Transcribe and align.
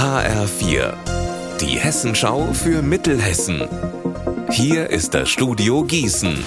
HR4, 0.00 0.94
die 1.60 1.78
Hessenschau 1.78 2.54
für 2.54 2.80
Mittelhessen. 2.80 3.68
Hier 4.50 4.88
ist 4.88 5.12
das 5.12 5.28
Studio 5.28 5.84
Gießen. 5.84 6.42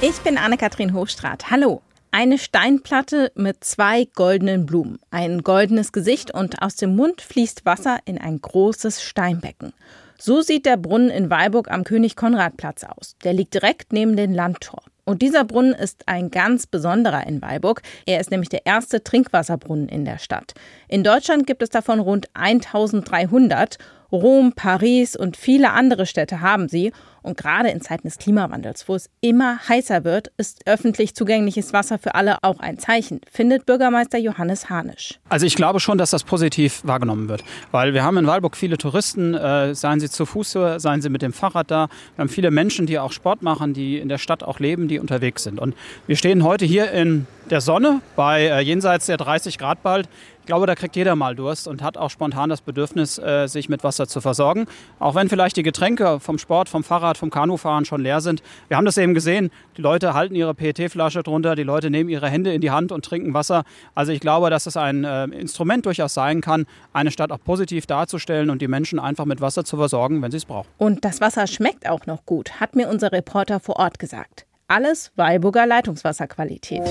Ich 0.00 0.20
bin 0.20 0.38
Anne-Kathrin 0.38 0.94
Hochstrat. 0.94 1.50
Hallo. 1.50 1.82
Eine 2.12 2.38
Steinplatte 2.38 3.32
mit 3.34 3.64
zwei 3.64 4.04
goldenen 4.14 4.66
Blumen, 4.66 5.00
ein 5.10 5.42
goldenes 5.42 5.90
Gesicht 5.90 6.32
und 6.32 6.62
aus 6.62 6.76
dem 6.76 6.94
Mund 6.94 7.22
fließt 7.22 7.66
Wasser 7.66 7.98
in 8.04 8.18
ein 8.18 8.40
großes 8.40 9.02
Steinbecken. 9.02 9.72
So 10.16 10.40
sieht 10.40 10.64
der 10.64 10.76
Brunnen 10.76 11.10
in 11.10 11.30
Weilburg 11.30 11.68
am 11.68 11.82
König-Konrad-Platz 11.82 12.84
aus. 12.84 13.16
Der 13.24 13.32
liegt 13.32 13.54
direkt 13.54 13.92
neben 13.92 14.14
dem 14.14 14.32
Landtor. 14.32 14.84
Und 15.08 15.22
dieser 15.22 15.44
Brunnen 15.44 15.72
ist 15.72 16.06
ein 16.06 16.30
ganz 16.30 16.66
besonderer 16.66 17.26
in 17.26 17.40
Weilburg. 17.40 17.80
Er 18.04 18.20
ist 18.20 18.30
nämlich 18.30 18.50
der 18.50 18.66
erste 18.66 19.02
Trinkwasserbrunnen 19.02 19.88
in 19.88 20.04
der 20.04 20.18
Stadt. 20.18 20.52
In 20.86 21.02
Deutschland 21.02 21.46
gibt 21.46 21.62
es 21.62 21.70
davon 21.70 21.98
rund 21.98 22.28
1300 22.34 23.78
Rom, 24.10 24.52
Paris 24.54 25.16
und 25.16 25.36
viele 25.36 25.72
andere 25.72 26.06
Städte 26.06 26.40
haben 26.40 26.68
sie. 26.68 26.92
Und 27.22 27.36
gerade 27.36 27.68
in 27.68 27.80
Zeiten 27.82 28.08
des 28.08 28.16
Klimawandels, 28.16 28.88
wo 28.88 28.94
es 28.94 29.10
immer 29.20 29.58
heißer 29.68 30.04
wird, 30.04 30.32
ist 30.38 30.62
öffentlich 30.66 31.14
zugängliches 31.14 31.72
Wasser 31.72 31.98
für 31.98 32.14
alle 32.14 32.38
auch 32.42 32.60
ein 32.60 32.78
Zeichen, 32.78 33.20
findet 33.30 33.66
Bürgermeister 33.66 34.18
Johannes 34.18 34.70
Hanisch. 34.70 35.18
Also 35.28 35.44
ich 35.44 35.54
glaube 35.54 35.80
schon, 35.80 35.98
dass 35.98 36.10
das 36.10 36.24
positiv 36.24 36.80
wahrgenommen 36.84 37.28
wird, 37.28 37.44
weil 37.70 37.92
wir 37.92 38.02
haben 38.02 38.16
in 38.16 38.26
Weilburg 38.26 38.56
viele 38.56 38.78
Touristen, 38.78 39.34
äh, 39.34 39.74
seien 39.74 40.00
sie 40.00 40.08
zu 40.08 40.24
Fuß, 40.24 40.52
seien 40.76 41.02
sie 41.02 41.10
mit 41.10 41.20
dem 41.20 41.32
Fahrrad 41.32 41.70
da. 41.70 41.88
Wir 42.16 42.22
haben 42.22 42.30
viele 42.30 42.50
Menschen, 42.50 42.86
die 42.86 42.98
auch 42.98 43.12
Sport 43.12 43.42
machen, 43.42 43.74
die 43.74 43.98
in 43.98 44.08
der 44.08 44.18
Stadt 44.18 44.42
auch 44.42 44.58
leben, 44.58 44.88
die 44.88 44.98
unterwegs 44.98 45.42
sind. 45.42 45.60
Und 45.60 45.74
wir 46.06 46.16
stehen 46.16 46.44
heute 46.44 46.64
hier 46.64 46.92
in 46.92 47.26
der 47.50 47.60
Sonne 47.60 48.00
bei 48.16 48.42
äh, 48.42 48.60
jenseits 48.60 49.06
der 49.06 49.16
30 49.16 49.58
Grad 49.58 49.82
bald. 49.82 50.08
Ich 50.40 50.46
glaube, 50.46 50.66
da 50.66 50.74
kriegt 50.74 50.96
jeder 50.96 51.14
mal 51.14 51.36
Durst 51.36 51.68
und 51.68 51.82
hat 51.82 51.98
auch 51.98 52.08
spontan 52.08 52.48
das 52.48 52.62
Bedürfnis, 52.62 53.18
äh, 53.18 53.46
sich 53.48 53.68
mit 53.68 53.84
Wasser 53.84 54.08
zu 54.08 54.22
versorgen. 54.22 54.66
Auch 54.98 55.14
wenn 55.14 55.28
vielleicht 55.28 55.58
die 55.58 55.62
Getränke 55.62 56.20
vom 56.20 56.38
Sport, 56.38 56.70
vom 56.70 56.82
Fahrrad, 56.82 57.18
vom 57.18 57.28
Kanufahren 57.28 57.84
schon 57.84 58.00
leer 58.00 58.22
sind. 58.22 58.42
Wir 58.68 58.78
haben 58.78 58.86
das 58.86 58.96
eben 58.96 59.12
gesehen. 59.12 59.50
Die 59.76 59.82
Leute 59.82 60.14
halten 60.14 60.34
ihre 60.34 60.54
PET-Flasche 60.54 61.22
drunter, 61.22 61.54
die 61.54 61.64
Leute 61.64 61.90
nehmen 61.90 62.08
ihre 62.08 62.30
Hände 62.30 62.54
in 62.54 62.62
die 62.62 62.70
Hand 62.70 62.92
und 62.92 63.04
trinken 63.04 63.34
Wasser. 63.34 63.64
Also 63.94 64.12
ich 64.12 64.20
glaube, 64.20 64.48
dass 64.48 64.64
es 64.66 64.78
ein 64.78 65.04
äh, 65.04 65.24
Instrument 65.24 65.84
durchaus 65.84 66.14
sein 66.14 66.40
kann, 66.40 66.64
eine 66.94 67.10
Stadt 67.10 67.30
auch 67.30 67.44
positiv 67.44 67.84
darzustellen 67.86 68.48
und 68.48 68.62
die 68.62 68.68
Menschen 68.68 68.98
einfach 68.98 69.26
mit 69.26 69.42
Wasser 69.42 69.64
zu 69.64 69.76
versorgen, 69.76 70.22
wenn 70.22 70.30
sie 70.30 70.38
es 70.38 70.46
brauchen. 70.46 70.68
Und 70.78 71.04
das 71.04 71.20
Wasser 71.20 71.46
schmeckt 71.46 71.86
auch 71.86 72.06
noch 72.06 72.24
gut, 72.24 72.58
hat 72.58 72.74
mir 72.74 72.88
unser 72.88 73.12
Reporter 73.12 73.60
vor 73.60 73.76
Ort 73.76 73.98
gesagt. 73.98 74.47
Alles 74.70 75.12
Weilburger 75.16 75.64
Leitungswasserqualität. 75.64 76.82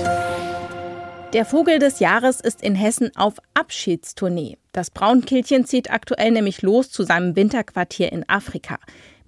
Der 1.32 1.44
Vogel 1.44 1.78
des 1.78 2.00
Jahres 2.00 2.40
ist 2.40 2.60
in 2.60 2.74
Hessen 2.74 3.14
auf 3.14 3.34
Abschiedstournee. 3.54 4.58
Das 4.72 4.90
Braunkehlchen 4.90 5.64
zieht 5.64 5.88
aktuell 5.88 6.32
nämlich 6.32 6.62
los 6.62 6.90
zu 6.90 7.04
seinem 7.04 7.36
Winterquartier 7.36 8.10
in 8.10 8.28
Afrika. 8.28 8.80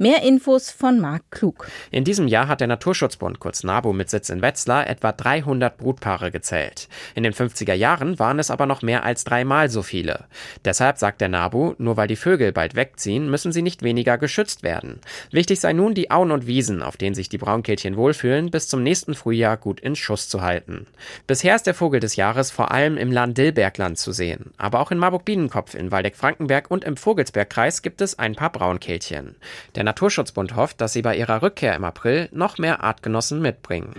Mehr 0.03 0.23
Infos 0.23 0.71
von 0.71 0.99
Marc 0.99 1.31
Klug. 1.31 1.69
In 1.91 2.05
diesem 2.05 2.27
Jahr 2.27 2.49
hat 2.49 2.63
der 2.63 2.69
Naturschutzbund, 2.69 3.39
kurz 3.39 3.65
NABU 3.65 3.93
mit 3.93 4.09
Sitz 4.09 4.31
in 4.31 4.41
Wetzlar, 4.41 4.89
etwa 4.89 5.13
300 5.13 5.77
Brutpaare 5.77 6.31
gezählt. 6.31 6.89
In 7.15 7.23
den 7.23 7.35
50er 7.35 7.75
Jahren 7.75 8.19
waren 8.19 8.39
es 8.39 8.51
aber 8.51 8.65
noch 8.65 8.81
mehr 8.81 9.05
als 9.05 9.25
dreimal 9.25 9.69
so 9.69 9.83
viele. 9.83 10.25
Deshalb 10.65 10.97
sagt 10.97 11.21
der 11.21 11.29
NABU, 11.29 11.75
nur 11.77 11.99
weil 11.99 12.09
die 12.09 12.17
Vögel 12.17 12.51
bald 12.51 12.77
wegziehen, 12.77 13.31
müssen 13.31 13.53
sie 13.53 13.61
nicht 13.61 13.83
weniger 13.83 14.17
geschützt 14.17 14.63
werden. 14.63 15.03
Wichtig 15.33 15.61
sei 15.61 15.75
nun, 15.75 15.93
die 15.93 16.11
Auen 16.11 16.31
und 16.31 16.47
Wiesen, 16.47 16.83
auf 16.83 16.97
denen 16.97 17.15
sich 17.15 17.29
die 17.29 17.37
Braunkehlchen 17.37 17.99
wohlfühlen, 17.99 18.51
bis 18.51 18.69
zum 18.69 18.83
nächsten 18.83 19.15
Frühjahr 19.15 19.59
gut 19.59 19.81
in 19.81 19.97
Schuss 19.97 20.31
zu 20.31 20.41
halten. 20.41 20.87
Bisher 21.27 21.57
ist 21.57 21.67
der 21.67 21.75
Vogel 21.75 22.01
des 22.01 22.17
Jahres 22.17 22.51
vor 22.51 22.71
allem 22.71 22.97
im 22.97 23.13
Lahn-Dillbergland 23.13 23.99
zu 23.99 24.13
sehen. 24.13 24.55
Aber 24.57 24.81
auch 24.81 24.93
in 24.93 24.97
Marburg-Biedenkopf, 24.97 25.75
in 25.75 25.91
Waldeck-Frankenberg 25.91 26.71
und 26.71 26.85
im 26.85 26.97
Vogelsbergkreis 26.97 27.83
gibt 27.83 28.01
es 28.01 28.19
ein 28.19 28.35
paar 28.35 28.51
Braunkehlchen. 28.51 29.37
Der 29.75 29.90
Naturschutzbund 29.91 30.55
hofft, 30.55 30.81
dass 30.81 30.93
sie 30.93 31.03
bei 31.03 31.17
ihrer 31.17 31.43
Rückkehr 31.43 31.75
im 31.75 31.83
April 31.83 32.29
noch 32.31 32.59
mehr 32.59 32.85
Artgenossen 32.85 33.43
mitbringen. 33.43 33.93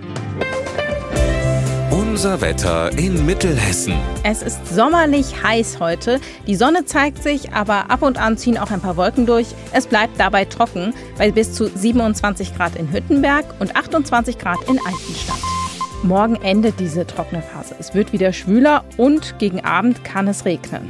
Unser 1.92 2.40
Wetter 2.40 2.98
in 2.98 3.26
Mittelhessen. 3.26 3.96
Es 4.24 4.42
ist 4.42 4.74
sommerlich 4.74 5.44
heiß 5.44 5.82
heute. 5.82 6.22
Die 6.48 6.56
Sonne 6.56 6.86
zeigt 6.86 7.22
sich, 7.22 7.52
aber 7.52 7.92
ab 7.92 8.04
und 8.04 8.18
an 8.18 8.38
ziehen 8.38 8.58
auch 8.58 8.72
ein 8.72 8.80
paar 8.80 8.96
Wolken 8.96 9.26
durch. 9.26 9.48
Es 9.74 9.86
bleibt 9.86 10.18
dabei 10.18 10.46
trocken 10.46 10.94
bei 11.18 11.30
bis 11.30 11.52
zu 11.52 11.68
27 11.68 12.56
Grad 12.56 12.78
in 12.78 12.90
Hüttenberg 12.94 13.44
und 13.60 13.76
28 13.76 14.38
Grad 14.38 14.60
in 14.70 14.80
Altenstadt. 14.80 15.42
Morgen 16.04 16.36
endet 16.36 16.80
diese 16.80 17.06
trockene 17.06 17.42
Phase. 17.42 17.76
Es 17.80 17.94
wird 17.94 18.14
wieder 18.14 18.32
schwüler 18.32 18.86
und 18.96 19.38
gegen 19.40 19.66
Abend 19.66 20.06
kann 20.06 20.30
es 20.30 20.46
regnen. 20.46 20.90